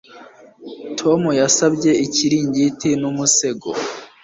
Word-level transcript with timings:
Tom 0.99 1.21
yasabye 1.41 1.91
ikiringiti 2.05 2.89
numusego 2.99 3.69